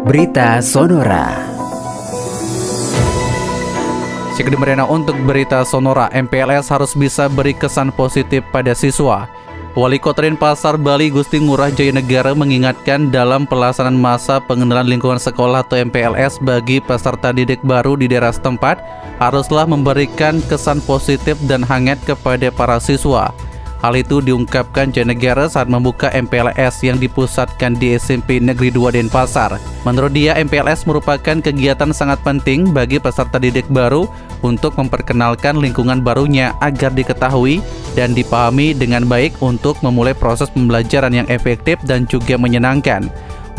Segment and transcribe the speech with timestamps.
[0.00, 1.28] Berita Sonora.
[4.32, 9.28] Cek Merena untuk berita Sonora, MPLS harus bisa beri kesan positif pada siswa.
[9.76, 15.68] Wali Kota Denpasar Bali Gusti Ngurah Jaya Negara mengingatkan dalam pelaksanaan masa pengenalan lingkungan sekolah
[15.68, 18.80] atau MPLS bagi peserta didik baru di daerah setempat
[19.20, 23.36] haruslah memberikan kesan positif dan hangat kepada para siswa.
[23.80, 29.56] Hal itu diungkapkan Janegara saat membuka MPLS yang dipusatkan di SMP Negeri 2 Denpasar.
[29.88, 34.04] Menurut dia, MPLS merupakan kegiatan sangat penting bagi peserta didik baru
[34.44, 37.64] untuk memperkenalkan lingkungan barunya agar diketahui
[37.96, 43.08] dan dipahami dengan baik untuk memulai proses pembelajaran yang efektif dan juga menyenangkan.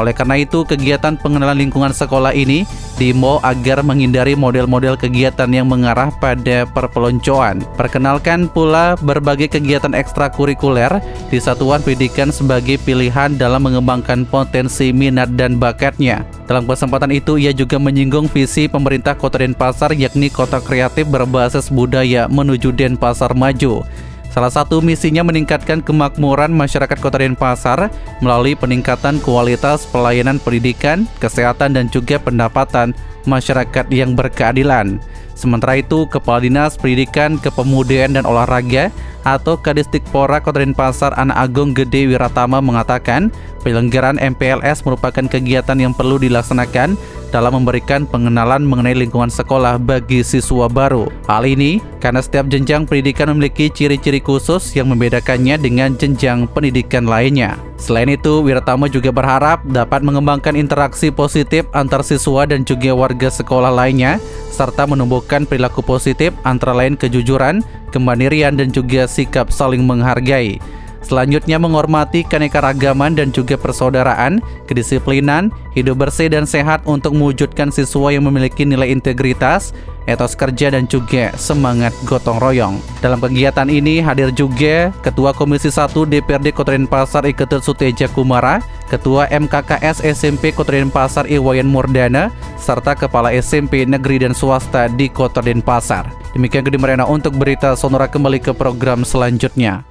[0.00, 2.64] Oleh karena itu, kegiatan pengenalan lingkungan sekolah ini
[2.96, 7.60] diimbau agar menghindari model-model kegiatan yang mengarah pada perpeloncoan.
[7.76, 15.60] Perkenalkan pula berbagai kegiatan ekstrakurikuler di satuan pendidikan sebagai pilihan dalam mengembangkan potensi minat dan
[15.60, 16.24] bakatnya.
[16.48, 22.24] Dalam kesempatan itu, ia juga menyinggung visi pemerintah Kota Denpasar yakni kota kreatif berbasis budaya
[22.26, 23.84] menuju Denpasar maju.
[24.30, 27.90] Salah satu misinya meningkatkan kemakmuran masyarakat Kota Denpasar
[28.22, 32.94] melalui peningkatan kualitas pelayanan pendidikan, kesehatan, dan juga pendapatan
[33.26, 35.02] masyarakat yang berkeadilan.
[35.34, 38.94] Sementara itu, Kepala Dinas Pendidikan, Kepemudaan, dan Olahraga
[39.26, 43.32] atau Kadistikpora Kota Denpasar Anak Agung Gede Wiratama mengatakan
[43.66, 46.94] penyelenggaraan MPLS merupakan kegiatan yang perlu dilaksanakan
[47.30, 51.08] dalam memberikan pengenalan mengenai lingkungan sekolah bagi siswa baru.
[51.30, 57.56] Hal ini karena setiap jenjang pendidikan memiliki ciri-ciri khusus yang membedakannya dengan jenjang pendidikan lainnya.
[57.80, 63.72] Selain itu, Wiratama juga berharap dapat mengembangkan interaksi positif antar siswa dan juga warga sekolah
[63.72, 64.20] lainnya,
[64.52, 70.60] serta menumbuhkan perilaku positif antara lain kejujuran, kemandirian, dan juga sikap saling menghargai.
[71.10, 74.38] Selanjutnya menghormati keanekaragaman dan juga persaudaraan,
[74.70, 79.74] kedisiplinan, hidup bersih dan sehat untuk mewujudkan siswa yang memiliki nilai integritas,
[80.06, 82.78] etos kerja dan juga semangat gotong royong.
[83.02, 89.26] Dalam kegiatan ini hadir juga Ketua Komisi 1 DPRD Kota Denpasar Iketut Suteja Kumara, Ketua
[89.34, 96.06] MKKS SMP Kota Denpasar Iwayan Murdana, serta Kepala SMP Negeri dan Swasta di Kota Denpasar.
[96.38, 99.89] Demikian Gede Merena untuk berita Sonora kembali ke program selanjutnya.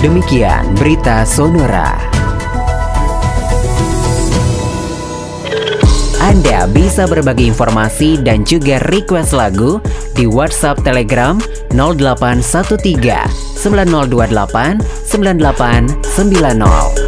[0.00, 1.92] Demikian berita Sonora.
[6.24, 9.76] Anda bisa berbagi informasi dan juga request lagu
[10.16, 11.36] di WhatsApp Telegram
[11.76, 16.99] 0813 9028 9890.